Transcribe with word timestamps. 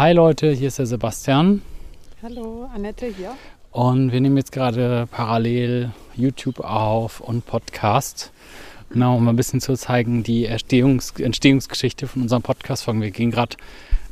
Hi 0.00 0.14
Leute, 0.14 0.50
hier 0.52 0.68
ist 0.68 0.78
der 0.78 0.86
Sebastian. 0.86 1.60
Hallo, 2.22 2.66
Annette 2.74 3.04
hier. 3.04 3.36
Und 3.70 4.12
wir 4.12 4.22
nehmen 4.22 4.38
jetzt 4.38 4.50
gerade 4.50 5.06
parallel 5.10 5.90
YouTube 6.16 6.60
auf 6.60 7.20
und 7.20 7.44
Podcast. 7.44 8.32
Genau, 8.88 9.18
um 9.18 9.28
ein 9.28 9.36
bisschen 9.36 9.60
zu 9.60 9.74
zeigen, 9.74 10.22
die 10.22 10.46
Entstehungs 10.46 11.12
Entstehungsgeschichte 11.20 12.06
von 12.06 12.22
unserem 12.22 12.40
Podcast 12.40 12.84
folgen. 12.84 13.02
Wir 13.02 13.10
gehen 13.10 13.30
gerade 13.30 13.58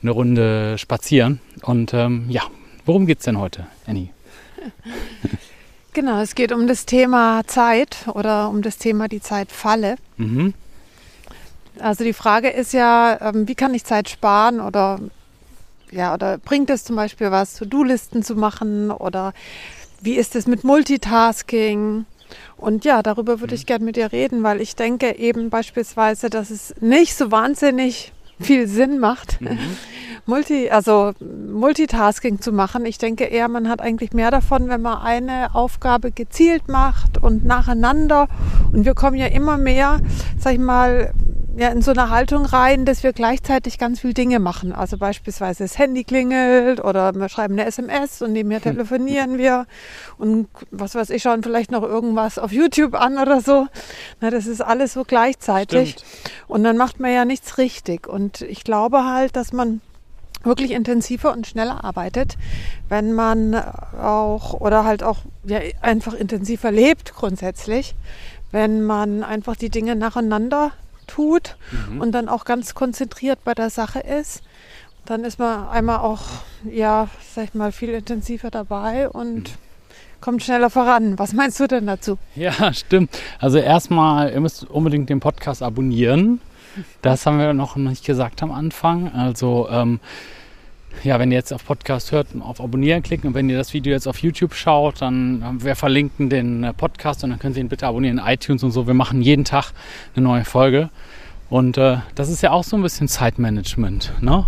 eine 0.03 0.11
Runde 0.11 0.77
spazieren. 0.77 1.41
Und 1.63 1.95
ähm, 1.95 2.27
ja, 2.29 2.43
worum 2.85 3.07
geht 3.07 3.21
es 3.21 3.25
denn 3.25 3.39
heute, 3.39 3.67
Annie? 3.87 4.11
Genau, 5.95 6.21
es 6.21 6.35
geht 6.35 6.53
um 6.53 6.67
das 6.67 6.85
Thema 6.85 7.45
Zeit 7.47 8.07
oder 8.13 8.51
um 8.51 8.61
das 8.61 8.77
Thema 8.77 9.09
die 9.09 9.23
Zeitfalle. 9.23 9.97
Mhm. 10.19 10.53
Also 11.81 12.05
die 12.05 12.13
Frage 12.13 12.51
ist 12.51 12.75
ja, 12.75 13.19
ähm, 13.23 13.49
wie 13.49 13.55
kann 13.55 13.73
ich 13.73 13.85
Zeit 13.85 14.11
sparen 14.11 14.61
oder 14.61 15.01
ja, 15.91 16.15
oder 16.15 16.39
bringt 16.39 16.71
es 16.71 16.85
zum 16.85 16.97
Beispiel 16.97 17.31
was, 17.31 17.55
To-Do-Listen 17.57 18.23
zu 18.23 18.35
machen 18.35 18.91
oder 18.91 19.33
wie 20.01 20.15
ist 20.15 20.37
es 20.37 20.47
mit 20.47 20.65
Multitasking? 20.65 22.07
Und 22.57 22.85
ja, 22.85 23.03
darüber 23.03 23.41
würde 23.41 23.55
ich 23.55 23.63
mhm. 23.63 23.67
gerne 23.67 23.85
mit 23.85 23.97
dir 23.97 24.13
reden, 24.13 24.43
weil 24.43 24.61
ich 24.61 24.77
denke 24.77 25.17
eben 25.17 25.51
beispielsweise, 25.51 26.31
dass 26.31 26.51
es 26.51 26.75
nicht 26.81 27.15
so 27.15 27.31
wahnsinnig 27.31 28.13
viel 28.41 28.69
Sinn 28.69 28.99
macht, 28.99 29.41
mhm. 29.41 29.59
Multi, 30.27 30.69
also 30.69 31.13
Multitasking 31.21 32.43
zu 32.43 32.53
machen. 32.53 32.85
Ich 32.85 32.99
denke 32.99 33.25
eher, 33.25 33.49
man 33.49 33.67
hat 33.67 33.81
eigentlich 33.81 34.13
mehr 34.13 34.31
davon, 34.31 34.69
wenn 34.69 34.83
man 34.83 34.99
eine 34.99 35.55
Aufgabe 35.55 36.11
gezielt 36.11 36.69
macht 36.69 37.17
und 37.17 37.47
nacheinander. 37.47 38.29
Und 38.71 38.85
wir 38.85 38.95
kommen 38.95 39.17
ja 39.17 39.27
immer 39.27 39.57
mehr, 39.57 40.01
sag 40.39 40.53
ich 40.53 40.59
mal, 40.59 41.15
ja, 41.59 41.71
in 41.71 41.83
so 41.83 41.91
eine 41.91 42.09
Haltung 42.09 42.47
rein, 42.47 42.85
dass 42.85 43.03
wir 43.03 43.13
gleichzeitig 43.13 43.79
ganz 43.79 43.99
viele 43.99 44.15
Dinge 44.15 44.39
machen. 44.39 44.73
Also 44.73 44.97
beispielsweise 44.97 45.65
das 45.65 45.77
Handy 45.77 46.05
klingelt 46.05 46.79
oder 46.79 47.13
wir 47.17 47.29
schreiben 47.29 47.55
eine 47.55 47.67
SMS 47.67 48.23
und 48.23 48.33
nebenher 48.33 48.65
hm. 48.65 48.73
telefonieren 48.73 49.39
wir 49.39 49.67
und 50.19 50.47
was 50.71 50.95
weiß 50.95 51.11
ich, 51.11 51.25
schauen 51.25 51.43
vielleicht 51.43 51.73
noch 51.73 51.83
irgendwas 51.83 52.39
auf 52.39 52.53
YouTube 52.53 52.95
an 52.95 53.19
oder 53.19 53.41
so. 53.41 53.67
Na, 54.21 54.31
das 54.31 54.47
ist 54.47 54.61
alles 54.61 54.93
so 54.93 55.03
gleichzeitig. 55.03 55.91
Stimmt. 55.91 56.05
Und 56.47 56.63
dann 56.63 56.77
macht 56.77 57.01
man 57.01 57.13
ja 57.13 57.25
nichts 57.25 57.59
richtig. 57.59 58.07
Und 58.07 58.43
ich 58.43 58.63
glaube 58.63 59.05
halt, 59.05 59.35
dass 59.35 59.53
man 59.53 59.81
wirklich 60.45 60.71
intensiver 60.71 61.33
und 61.33 61.49
schneller 61.49 61.83
arbeitet, 61.83 62.37
wenn 62.89 63.15
man 63.15 63.57
auch 64.01 64.55
oder 64.55 64.85
halt 64.85 65.03
auch 65.03 65.19
ja, 65.43 65.59
einfach 65.83 66.15
intensiver 66.15 66.71
lebt 66.71 67.15
grundsätzlich, 67.17 67.97
wenn 68.53 68.85
man 68.85 69.25
einfach 69.25 69.57
die 69.57 69.71
Dinge 69.71 69.97
nacheinander 69.97 70.71
tut 71.09 71.57
mhm. 71.91 72.01
und 72.01 72.13
dann 72.13 72.29
auch 72.29 72.45
ganz 72.45 72.75
konzentriert 72.75 73.41
bei 73.45 73.55
der 73.55 73.71
Sache 73.71 73.99
ist. 73.99 74.43
Dann 75.05 75.25
ist 75.25 75.39
man 75.39 75.69
einmal 75.69 75.99
auch, 75.99 76.23
ja, 76.71 77.09
sag 77.35 77.45
ich 77.45 77.55
mal, 77.55 77.73
viel 77.73 77.91
intensiver 77.91 78.51
dabei 78.51 79.09
und 79.09 79.51
mhm. 79.51 79.55
kommt 80.21 80.43
schneller 80.45 80.71
voran. 80.71 81.19
Was 81.19 81.33
meinst 81.33 81.59
du 81.59 81.67
denn 81.67 81.87
dazu? 81.87 82.19
Ja, 82.37 82.73
stimmt. 82.73 83.19
Also 83.41 83.59
erstmal, 83.59 84.33
ihr 84.33 84.41
müsst 84.41 84.65
unbedingt 84.65 85.09
den 85.09 85.21
Podcast 85.21 85.63
abonnieren. 85.63 86.41
Das 87.03 87.27
haben 87.27 87.39
wir 87.39 87.53
noch 87.55 87.77
nicht 87.77 88.05
gesagt 88.05 88.43
am 88.43 88.53
Anfang. 88.53 89.13
Also 89.13 89.69
ähm, 89.71 89.99
ja, 91.05 91.19
wenn 91.19 91.31
ihr 91.31 91.39
jetzt 91.39 91.53
auf 91.53 91.65
Podcast 91.65 92.13
hört, 92.13 92.29
auf 92.41 92.61
Abonnieren 92.61 93.03
klicken 93.03 93.29
und 93.29 93.35
wenn 93.35 93.49
ihr 93.49 93.57
das 93.57 93.73
Video 93.73 93.93
jetzt 93.93 94.09
auf 94.09 94.19
YouTube 94.19 94.55
schaut, 94.55 95.01
dann 95.01 95.63
wir 95.63 95.77
verlinken 95.77 96.29
den 96.29 96.65
äh, 96.65 96.73
Podcast 96.73 97.23
und 97.25 97.31
dann 97.31 97.39
könnt 97.39 97.57
ihr 97.57 97.63
ihn 97.63 97.69
bitte 97.69 97.87
abonnieren 97.87 98.21
iTunes 98.25 98.63
und 98.65 98.73
so. 98.73 98.87
Wir 98.87 98.95
machen 98.95 99.23
jeden 99.23 99.45
Tag 99.45 99.73
eine 100.15 100.25
neue 100.25 100.45
Folge. 100.45 100.91
Und 101.51 101.79
äh, 101.79 101.99
das 102.15 102.29
ist 102.29 102.43
ja 102.43 102.51
auch 102.51 102.65
so 102.65 102.77
ein 102.77 102.83
bisschen 102.83 103.09
Zeitmanagement, 103.09 104.13
ne? 104.21 104.45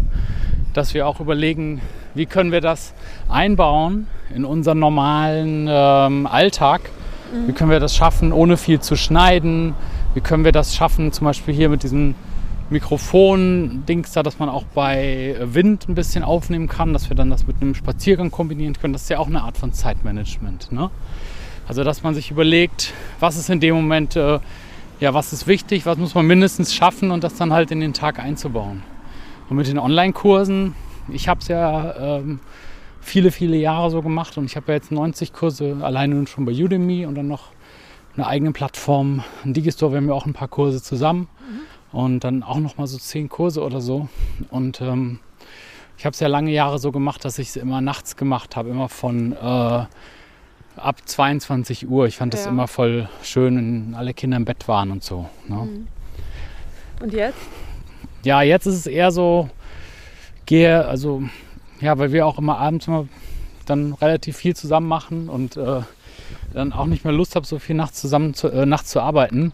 dass 0.75 0.93
wir 0.93 1.07
auch 1.07 1.21
überlegen, 1.21 1.81
wie 2.15 2.27
können 2.27 2.53
wir 2.53 2.61
das 2.61 2.95
einbauen 3.29 4.07
in 4.35 4.45
unseren 4.45 4.79
normalen 4.79 5.67
ähm, 5.69 6.27
Alltag. 6.27 6.83
Mhm. 7.33 7.49
Wie 7.49 7.53
können 7.53 7.71
wir 7.71 7.81
das 7.81 7.97
schaffen, 7.97 8.33
ohne 8.33 8.57
viel 8.57 8.81
zu 8.81 8.97
schneiden? 8.97 9.75
Wie 10.15 10.21
können 10.21 10.45
wir 10.45 10.53
das 10.53 10.75
schaffen, 10.75 11.13
zum 11.13 11.25
Beispiel 11.25 11.55
hier 11.55 11.69
mit 11.69 11.83
diesem 11.83 12.15
Mikrofon-Dings 12.71 14.13
da, 14.13 14.23
dass 14.23 14.39
man 14.39 14.49
auch 14.49 14.65
bei 14.65 15.37
Wind 15.41 15.89
ein 15.89 15.95
bisschen 15.95 16.23
aufnehmen 16.23 16.69
kann, 16.69 16.93
dass 16.93 17.09
wir 17.09 17.17
dann 17.17 17.29
das 17.29 17.47
mit 17.47 17.61
einem 17.61 17.75
Spaziergang 17.75 18.31
kombinieren 18.31 18.75
können. 18.75 18.93
Das 18.93 19.03
ist 19.03 19.09
ja 19.09 19.19
auch 19.19 19.27
eine 19.27 19.43
Art 19.43 19.59
von 19.59 19.73
Zeitmanagement. 19.73 20.71
Ne? 20.71 20.91
Also, 21.67 21.83
dass 21.85 22.03
man 22.03 22.15
sich 22.15 22.31
überlegt, 22.31 22.93
was 23.19 23.37
ist 23.37 23.51
in 23.51 23.61
dem 23.61 23.75
Moment, 23.75 24.15
äh, 24.17 24.39
ja, 25.01 25.15
was 25.15 25.33
ist 25.33 25.47
wichtig, 25.47 25.85
was 25.85 25.99
muss 25.99 26.15
man 26.15 26.27
mindestens 26.27 26.75
schaffen 26.75 27.11
und 27.11 27.25
das 27.25 27.35
dann 27.35 27.53
halt 27.53 27.71
in 27.71 27.81
den 27.81 27.93
Tag 27.93 28.19
einzubauen. 28.21 28.83
Und 29.49 29.57
mit 29.57 29.67
den 29.67 29.79
Online-Kursen, 29.79 30.75
ich 31.09 31.27
habe 31.27 31.41
es 31.41 31.49
ja 31.49 32.19
ähm, 32.19 32.39
viele, 33.01 33.33
viele 33.33 33.57
Jahre 33.57 33.91
so 33.91 34.01
gemacht 34.01 34.39
und 34.39 34.45
ich 34.45 34.55
habe 34.55 34.67
ja 34.69 34.75
jetzt 34.75 34.93
90 34.93 35.33
Kurse 35.33 35.79
alleine 35.81 36.27
schon 36.29 36.45
bei 36.45 36.53
Udemy 36.53 37.07
und 37.07 37.17
dann 37.17 37.27
noch 37.27 37.49
eine 38.17 38.27
eigene 38.27 38.53
Plattform, 38.53 39.25
ein 39.45 39.55
Digistore, 39.55 39.93
wir 39.93 39.97
haben 39.97 40.09
ja 40.09 40.15
auch 40.15 40.27
ein 40.27 40.35
paar 40.35 40.49
Kurse 40.49 40.83
zusammen. 40.83 41.29
Mhm 41.49 41.80
und 41.93 42.25
dann 42.25 42.43
auch 42.43 42.59
noch 42.59 42.77
mal 42.77 42.87
so 42.87 42.99
zehn 42.99 43.29
Kurse 43.29 43.63
oder 43.63 43.81
so. 43.81 44.09
Und 44.51 44.81
ähm, 44.81 45.21
ich 45.99 46.07
habe 46.07 46.15
es 46.15 46.21
ja 46.21 46.29
lange 46.29 46.51
Jahre 46.51 46.79
so 46.79 46.93
gemacht, 46.93 47.25
dass 47.25 47.39
ich 47.39 47.49
es 47.49 47.57
immer 47.57 47.81
nachts 47.81 48.17
gemacht 48.17 48.57
habe, 48.57 48.71
immer 48.71 48.89
von 48.89 49.33
äh, 49.33 49.37
ab 50.77 50.97
22 51.05 51.89
Uhr. 51.89 52.07
Ich 52.07 52.17
fand 52.17 52.35
es 52.35 52.45
ja. 52.45 52.51
immer 52.51 52.69
voll 52.69 53.09
schön, 53.23 53.57
wenn 53.57 53.95
alle 53.95 54.15
Kinder 54.15 54.37
im 54.37 54.45
Bett 54.45 54.67
waren 54.69 54.91
und 54.91 55.05
so. 55.05 55.29
Ne? 55.47 55.57
Mhm. 55.57 55.89
Und 57.03 57.13
jetzt? 57.13 57.39
Ja, 58.23 58.43
jetzt 58.43 58.67
ist 58.67 58.77
es 58.77 58.87
eher 58.87 59.11
so, 59.11 59.49
gehe, 60.47 60.87
also 60.87 61.23
ja, 61.81 61.99
weil 61.99 62.13
wir 62.13 62.27
auch 62.27 62.39
immer 62.39 62.59
abends 62.59 62.87
immer 62.87 63.09
dann 63.67 63.95
relativ 63.95 64.37
viel 64.37 64.55
zusammen 64.55 64.89
machen 64.89 65.29
und 65.29 65.57
äh, 65.57 65.83
dann 66.53 66.73
auch 66.73 66.87
nicht 66.87 67.05
mehr 67.05 67.13
Lust 67.13 67.37
habe, 67.37 67.47
so 67.47 67.59
viel 67.59 67.77
nachts 67.77 68.01
zusammen 68.01 68.35
zu, 68.35 68.49
äh, 68.49 68.67
nachts 68.67 68.91
zu 68.91 69.01
arbeiten. 69.01 69.53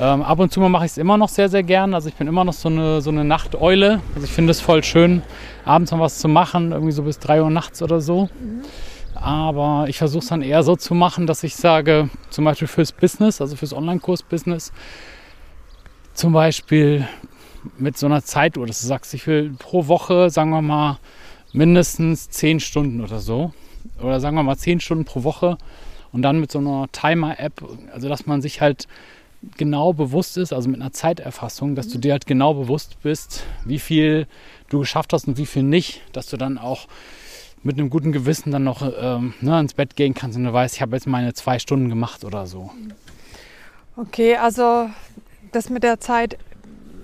Ähm, 0.00 0.22
ab 0.22 0.38
und 0.38 0.52
zu 0.52 0.60
mache 0.60 0.86
ich 0.86 0.92
es 0.92 0.98
immer 0.98 1.16
noch 1.16 1.28
sehr, 1.28 1.48
sehr 1.48 1.62
gern. 1.62 1.94
Also 1.94 2.08
ich 2.08 2.14
bin 2.14 2.26
immer 2.26 2.44
noch 2.44 2.52
so 2.52 2.68
eine, 2.68 3.00
so 3.00 3.10
eine 3.10 3.24
Nachteule. 3.24 4.00
Also 4.14 4.26
ich 4.26 4.32
finde 4.32 4.50
es 4.52 4.60
voll 4.60 4.82
schön, 4.82 5.22
abends 5.64 5.90
noch 5.90 6.00
was 6.00 6.18
zu 6.18 6.28
machen, 6.28 6.72
irgendwie 6.72 6.92
so 6.92 7.02
bis 7.02 7.18
3 7.18 7.42
Uhr 7.42 7.50
nachts 7.50 7.82
oder 7.82 8.00
so. 8.00 8.28
Aber 9.14 9.86
ich 9.88 9.98
versuche 9.98 10.22
es 10.22 10.28
dann 10.28 10.42
eher 10.42 10.62
so 10.62 10.76
zu 10.76 10.94
machen, 10.94 11.26
dass 11.26 11.42
ich 11.42 11.56
sage, 11.56 12.08
zum 12.30 12.44
Beispiel 12.44 12.68
fürs 12.68 12.92
Business, 12.92 13.40
also 13.40 13.56
fürs 13.56 13.74
Online-Kurs-Business, 13.74 14.72
zum 16.14 16.32
Beispiel 16.32 17.06
mit 17.78 17.98
so 17.98 18.06
einer 18.06 18.22
Zeituhr, 18.22 18.66
dass 18.66 18.80
du 18.80 18.86
sagst, 18.86 19.14
ich 19.14 19.26
will 19.26 19.54
pro 19.58 19.88
Woche, 19.88 20.30
sagen 20.30 20.50
wir 20.50 20.62
mal, 20.62 20.98
mindestens 21.52 22.30
10 22.30 22.60
Stunden 22.60 23.00
oder 23.00 23.18
so. 23.18 23.52
Oder 24.00 24.20
sagen 24.20 24.36
wir 24.36 24.42
mal 24.42 24.56
10 24.56 24.80
Stunden 24.80 25.04
pro 25.04 25.24
Woche 25.24 25.58
und 26.12 26.22
dann 26.22 26.40
mit 26.40 26.50
so 26.52 26.58
einer 26.58 26.86
Timer-App, 26.92 27.62
also 27.92 28.08
dass 28.08 28.26
man 28.26 28.42
sich 28.42 28.60
halt 28.60 28.86
genau 29.56 29.92
bewusst 29.92 30.36
ist, 30.36 30.52
also 30.52 30.68
mit 30.68 30.80
einer 30.80 30.92
Zeiterfassung, 30.92 31.74
dass 31.74 31.88
du 31.88 31.98
dir 31.98 32.12
halt 32.12 32.26
genau 32.26 32.54
bewusst 32.54 33.00
bist, 33.02 33.44
wie 33.64 33.78
viel 33.78 34.26
du 34.68 34.80
geschafft 34.80 35.12
hast 35.12 35.28
und 35.28 35.38
wie 35.38 35.46
viel 35.46 35.62
nicht, 35.62 36.02
dass 36.12 36.26
du 36.26 36.36
dann 36.36 36.58
auch 36.58 36.88
mit 37.62 37.78
einem 37.78 37.90
guten 37.90 38.12
Gewissen 38.12 38.50
dann 38.50 38.64
noch 38.64 38.82
ähm, 38.82 39.34
ne, 39.40 39.58
ins 39.60 39.74
Bett 39.74 39.96
gehen 39.96 40.14
kannst 40.14 40.36
und 40.36 40.44
du 40.44 40.52
weißt, 40.52 40.76
ich 40.76 40.82
habe 40.82 40.96
jetzt 40.96 41.06
meine 41.06 41.34
zwei 41.34 41.58
Stunden 41.58 41.88
gemacht 41.88 42.24
oder 42.24 42.46
so. 42.46 42.70
Okay, 43.96 44.36
also 44.36 44.88
das 45.52 45.70
mit 45.70 45.82
der 45.82 46.00
Zeit 46.00 46.38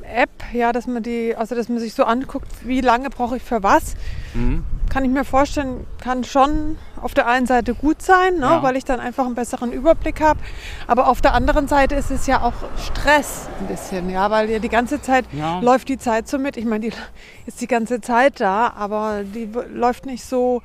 App, 0.03 0.31
ja, 0.53 0.73
dass 0.73 0.87
man 0.87 1.03
die, 1.03 1.35
also 1.35 1.55
dass 1.55 1.69
man 1.69 1.79
sich 1.79 1.95
so 1.95 2.05
anguckt, 2.05 2.49
wie 2.65 2.81
lange 2.81 3.11
brauche 3.11 3.37
ich 3.37 3.43
für 3.43 3.63
was, 3.63 3.95
mhm. 4.35 4.65
Kann 4.91 5.05
ich 5.05 5.11
mir 5.11 5.25
vorstellen, 5.25 5.87
kann 6.03 6.25
schon 6.25 6.77
auf 7.01 7.15
der 7.15 7.27
einen 7.27 7.47
Seite 7.47 7.75
gut 7.75 8.03
sein, 8.03 8.35
ne, 8.35 8.47
ja. 8.47 8.63
weil 8.63 8.77
ich 8.77 8.85
dann 8.85 9.01
einfach 9.01 9.27
einen 9.27 9.35
besseren 9.35 9.73
Überblick 9.73 10.21
habe. 10.21 10.41
Aber 10.87 11.09
auf 11.09 11.21
der 11.21 11.35
anderen 11.35 11.69
Seite 11.69 11.95
ist 11.95 12.11
es 12.11 12.27
ja 12.27 12.43
auch 12.43 12.55
Stress 12.79 13.49
ein 13.61 13.67
bisschen, 13.67 14.11
ja, 14.11 14.31
weil 14.31 14.51
ja 14.51 14.59
die 14.59 14.69
ganze 14.69 15.03
Zeit 15.03 15.27
ja. 15.33 15.61
läuft 15.61 15.89
die 15.89 15.99
Zeit 15.99 16.29
so 16.29 16.39
mit. 16.39 16.57
Ich 16.57 16.65
meine, 16.65 16.89
die 16.89 16.93
ist 17.47 17.61
die 17.61 17.67
ganze 17.67 18.01
Zeit 18.01 18.41
da, 18.41 18.73
aber 18.77 19.23
die 19.25 19.49
läuft 19.73 20.07
nicht 20.07 20.25
so. 20.25 20.63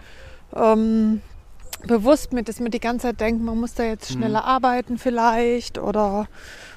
Ähm, 0.56 1.22
bewusst 1.88 2.34
mit, 2.34 2.50
dass 2.50 2.60
man 2.60 2.72
die 2.72 2.80
ganze 2.80 3.08
Zeit 3.08 3.20
denkt, 3.20 3.44
man 3.44 3.60
muss 3.60 3.74
da 3.74 3.84
jetzt 3.84 4.10
mhm. 4.12 4.20
schneller 4.20 4.42
mhm. 4.42 4.48
arbeiten 4.48 4.98
vielleicht 4.98 5.78
oder 5.78 6.28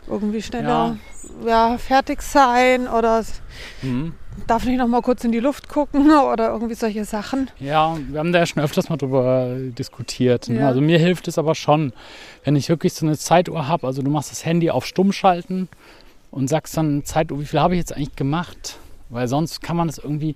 irgendwie 0.06 0.42
schneller 0.42 0.96
ja. 1.44 1.70
ja 1.70 1.78
fertig 1.78 2.22
sein 2.22 2.88
oder 2.88 3.24
mhm. 3.82 4.14
darf 4.46 4.64
nicht 4.64 4.78
noch 4.78 4.88
mal 4.88 5.02
kurz 5.02 5.24
in 5.24 5.32
die 5.32 5.40
Luft 5.40 5.68
gucken 5.68 6.10
oder 6.32 6.50
irgendwie 6.50 6.74
solche 6.74 7.04
Sachen. 7.04 7.50
Ja, 7.58 7.96
wir 8.08 8.18
haben 8.18 8.32
da 8.32 8.40
ja 8.40 8.46
schon 8.46 8.62
öfters 8.62 8.88
mal 8.88 8.96
drüber 8.96 9.56
diskutiert. 9.56 10.48
Ne? 10.48 10.60
Ja. 10.60 10.68
Also 10.68 10.80
mir 10.80 10.98
hilft 10.98 11.28
es 11.28 11.38
aber 11.38 11.54
schon, 11.54 11.92
wenn 12.44 12.56
ich 12.56 12.68
wirklich 12.68 12.94
so 12.94 13.06
eine 13.06 13.16
Zeituhr 13.16 13.68
habe, 13.68 13.86
also 13.86 14.02
du 14.02 14.10
machst 14.10 14.30
das 14.30 14.44
Handy 14.44 14.70
auf 14.70 14.86
Stumm 14.86 15.12
schalten 15.12 15.68
und 16.30 16.48
sagst 16.48 16.76
dann 16.76 17.04
Zeituhr, 17.04 17.40
wie 17.40 17.46
viel 17.46 17.60
habe 17.60 17.74
ich 17.74 17.78
jetzt 17.78 17.94
eigentlich 17.94 18.16
gemacht? 18.16 18.78
Weil 19.10 19.28
sonst 19.28 19.62
kann 19.62 19.76
man 19.76 19.88
das 19.88 19.98
irgendwie, 19.98 20.34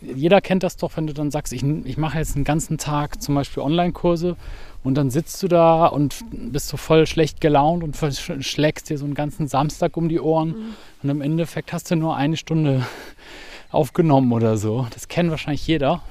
jeder 0.00 0.40
kennt 0.40 0.62
das 0.62 0.76
doch, 0.76 0.96
wenn 0.96 1.06
du 1.06 1.14
dann 1.14 1.30
sagst, 1.30 1.52
ich, 1.52 1.62
ich 1.62 1.96
mache 1.96 2.18
jetzt 2.18 2.36
einen 2.36 2.44
ganzen 2.44 2.78
Tag 2.78 3.22
zum 3.22 3.34
Beispiel 3.34 3.62
Online-Kurse 3.62 4.36
und 4.84 4.94
dann 4.94 5.10
sitzt 5.10 5.42
du 5.42 5.48
da 5.48 5.86
und 5.86 6.24
bist 6.30 6.68
so 6.68 6.76
voll 6.76 7.06
schlecht 7.06 7.40
gelaunt 7.40 7.84
und 7.84 7.96
schlägst 8.40 8.90
dir 8.90 8.98
so 8.98 9.04
einen 9.04 9.14
ganzen 9.14 9.46
Samstag 9.46 9.96
um 9.96 10.08
die 10.08 10.20
Ohren. 10.20 10.48
Mhm. 10.48 10.74
Und 11.02 11.10
im 11.10 11.20
Endeffekt 11.20 11.72
hast 11.72 11.90
du 11.90 11.96
nur 11.96 12.16
eine 12.16 12.36
Stunde 12.36 12.84
aufgenommen 13.70 14.32
oder 14.32 14.56
so. 14.56 14.86
Das 14.90 15.08
kennt 15.08 15.30
wahrscheinlich 15.30 15.66
jeder. 15.66 16.02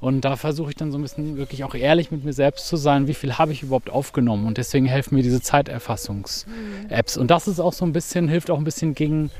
Und 0.00 0.22
da 0.22 0.34
versuche 0.34 0.70
ich 0.70 0.76
dann 0.76 0.90
so 0.90 0.98
ein 0.98 1.02
bisschen 1.02 1.36
wirklich 1.36 1.62
auch 1.62 1.76
ehrlich 1.76 2.10
mit 2.10 2.24
mir 2.24 2.32
selbst 2.32 2.66
zu 2.66 2.76
sein, 2.76 3.06
wie 3.06 3.14
viel 3.14 3.38
habe 3.38 3.52
ich 3.52 3.62
überhaupt 3.62 3.88
aufgenommen. 3.88 4.46
Und 4.46 4.58
deswegen 4.58 4.86
helfen 4.86 5.14
mir 5.14 5.22
diese 5.22 5.40
Zeiterfassungs-Apps. 5.40 7.16
Und 7.16 7.30
das 7.30 7.46
ist 7.46 7.60
auch 7.60 7.72
so 7.72 7.84
ein 7.84 7.92
bisschen, 7.92 8.26
hilft 8.26 8.50
auch 8.50 8.58
ein 8.58 8.64
bisschen 8.64 8.96
gegen 8.96 9.30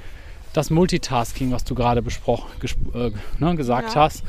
das 0.53 0.71
Multitasking, 0.71 1.53
was 1.53 1.65
du 1.65 1.75
gerade 1.75 2.03
besprochen, 2.03 2.51
äh, 2.95 3.11
ne, 3.39 3.57
gesagt 3.57 3.95
ja. 3.95 4.03
hast. 4.03 4.23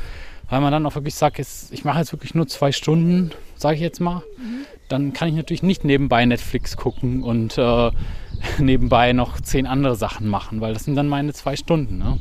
Weil 0.50 0.60
man 0.60 0.72
dann 0.72 0.84
auch 0.84 0.94
wirklich 0.94 1.14
sagt, 1.14 1.38
jetzt, 1.38 1.72
ich 1.72 1.84
mache 1.84 1.98
jetzt 1.98 2.12
wirklich 2.12 2.34
nur 2.34 2.46
zwei 2.46 2.70
Stunden, 2.70 3.30
sage 3.56 3.76
ich 3.76 3.80
jetzt 3.80 4.00
mal. 4.00 4.22
Mhm. 4.36 4.66
Dann 4.88 5.12
kann 5.14 5.28
ich 5.28 5.34
natürlich 5.34 5.62
nicht 5.62 5.84
nebenbei 5.84 6.24
Netflix 6.26 6.76
gucken 6.76 7.22
und 7.22 7.56
äh, 7.56 7.90
nebenbei 8.58 9.12
noch 9.12 9.40
zehn 9.40 9.66
andere 9.66 9.96
Sachen 9.96 10.28
machen, 10.28 10.60
weil 10.60 10.74
das 10.74 10.84
sind 10.84 10.96
dann 10.96 11.08
meine 11.08 11.32
zwei 11.32 11.56
Stunden. 11.56 11.98
Ne? 11.98 12.18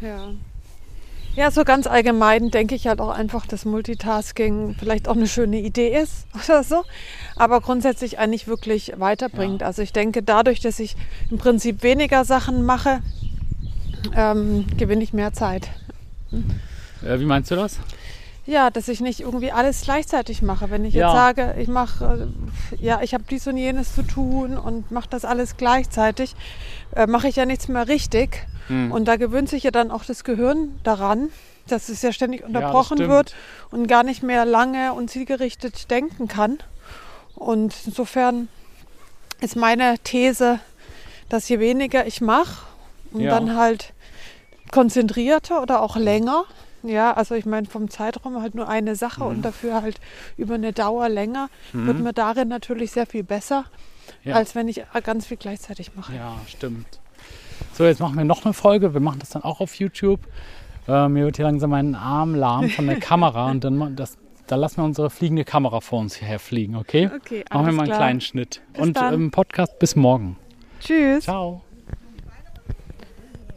Ja. 0.00 0.28
Ja, 1.36 1.50
so 1.50 1.64
ganz 1.64 1.88
allgemein 1.88 2.50
denke 2.50 2.76
ich 2.76 2.86
halt 2.86 3.00
auch 3.00 3.08
einfach, 3.08 3.44
dass 3.46 3.64
Multitasking 3.64 4.76
vielleicht 4.78 5.08
auch 5.08 5.16
eine 5.16 5.26
schöne 5.26 5.58
Idee 5.60 6.00
ist 6.00 6.26
oder 6.44 6.62
so, 6.62 6.84
aber 7.34 7.60
grundsätzlich 7.60 8.18
eigentlich 8.20 8.46
wirklich 8.46 8.92
weiterbringt. 8.98 9.62
Ja. 9.62 9.66
Also 9.66 9.82
ich 9.82 9.92
denke, 9.92 10.22
dadurch, 10.22 10.60
dass 10.60 10.78
ich 10.78 10.96
im 11.30 11.38
Prinzip 11.38 11.82
weniger 11.82 12.24
Sachen 12.24 12.64
mache, 12.64 13.00
ähm, 14.14 14.66
gewinne 14.76 15.02
ich 15.02 15.12
mehr 15.12 15.32
Zeit. 15.32 15.70
Äh, 17.02 17.18
wie 17.18 17.24
meinst 17.24 17.50
du 17.50 17.56
das? 17.56 17.78
Ja, 18.46 18.68
dass 18.70 18.88
ich 18.88 19.00
nicht 19.00 19.20
irgendwie 19.20 19.52
alles 19.52 19.82
gleichzeitig 19.82 20.42
mache. 20.42 20.70
Wenn 20.70 20.84
ich 20.84 20.94
ja. 20.94 21.06
jetzt 21.06 21.16
sage, 21.16 21.54
ich 21.58 21.68
mache, 21.68 22.28
äh, 22.72 22.84
ja, 22.84 23.00
ich 23.02 23.14
habe 23.14 23.24
dies 23.30 23.46
und 23.46 23.56
jenes 23.56 23.94
zu 23.94 24.02
tun 24.02 24.58
und 24.58 24.90
mache 24.90 25.08
das 25.08 25.24
alles 25.24 25.56
gleichzeitig, 25.56 26.34
äh, 26.94 27.06
mache 27.06 27.28
ich 27.28 27.36
ja 27.36 27.46
nichts 27.46 27.68
mehr 27.68 27.88
richtig 27.88 28.46
hm. 28.68 28.92
Und 28.92 29.06
da 29.06 29.16
gewöhnt 29.16 29.48
sich 29.48 29.62
ja 29.62 29.70
dann 29.70 29.90
auch 29.90 30.04
das 30.04 30.24
Gehirn 30.24 30.78
daran, 30.82 31.30
dass 31.68 31.88
es 31.88 32.02
ja 32.02 32.12
ständig 32.12 32.44
unterbrochen 32.44 32.98
ja, 32.98 33.08
wird 33.08 33.34
und 33.70 33.86
gar 33.86 34.02
nicht 34.02 34.22
mehr 34.22 34.44
lange 34.44 34.92
und 34.92 35.10
zielgerichtet 35.10 35.90
denken 35.90 36.28
kann. 36.28 36.58
Und 37.34 37.74
insofern 37.86 38.48
ist 39.40 39.56
meine 39.56 39.98
These, 39.98 40.60
dass 41.28 41.48
je 41.48 41.58
weniger 41.58 42.06
ich 42.06 42.20
mache 42.20 42.66
und 43.12 43.22
ja. 43.22 43.30
dann 43.30 43.56
halt 43.56 43.92
konzentrierter 44.70 45.62
oder 45.62 45.82
auch 45.82 45.96
länger, 45.96 46.44
ja, 46.82 47.12
also 47.12 47.34
ich 47.34 47.46
meine 47.46 47.66
vom 47.66 47.88
Zeitraum 47.88 48.40
halt 48.42 48.54
nur 48.54 48.68
eine 48.68 48.94
Sache 48.94 49.24
mhm. 49.24 49.30
und 49.30 49.42
dafür 49.42 49.82
halt 49.82 50.00
über 50.36 50.54
eine 50.54 50.72
Dauer 50.72 51.08
länger, 51.08 51.48
mhm. 51.72 51.86
wird 51.86 52.00
mir 52.00 52.12
darin 52.12 52.48
natürlich 52.48 52.92
sehr 52.92 53.06
viel 53.06 53.24
besser, 53.24 53.64
ja. 54.22 54.34
als 54.34 54.54
wenn 54.54 54.68
ich 54.68 54.82
ganz 55.02 55.26
viel 55.26 55.38
gleichzeitig 55.38 55.94
mache. 55.96 56.14
Ja, 56.14 56.36
stimmt. 56.46 57.00
So, 57.72 57.84
jetzt 57.84 58.00
machen 58.00 58.16
wir 58.16 58.24
noch 58.24 58.44
eine 58.44 58.52
Folge. 58.52 58.94
Wir 58.94 59.00
machen 59.00 59.18
das 59.18 59.30
dann 59.30 59.42
auch 59.42 59.60
auf 59.60 59.74
YouTube. 59.76 60.20
Äh, 60.86 61.08
mir 61.08 61.24
wird 61.24 61.36
hier 61.36 61.46
langsam 61.46 61.70
mein 61.70 61.94
Arm 61.94 62.34
lahm 62.34 62.68
von 62.68 62.86
der 62.86 62.96
Kamera 63.00 63.50
und 63.50 63.64
dann 63.64 63.96
das, 63.96 64.18
da 64.46 64.56
lassen 64.56 64.78
wir 64.78 64.84
unsere 64.84 65.10
fliegende 65.10 65.44
Kamera 65.44 65.80
vor 65.80 66.00
uns 66.00 66.16
hierher 66.16 66.38
fliegen, 66.38 66.76
okay? 66.76 67.10
Okay, 67.14 67.44
Machen 67.50 67.66
wir 67.66 67.72
mal 67.72 67.82
einen 67.82 67.88
klar. 67.88 67.98
kleinen 67.98 68.20
Schnitt. 68.20 68.60
Bis 68.72 68.82
und 68.82 68.98
im 68.98 69.14
ähm, 69.14 69.30
Podcast 69.30 69.78
bis 69.78 69.96
morgen. 69.96 70.36
Tschüss. 70.80 71.24
Ciao. 71.24 71.62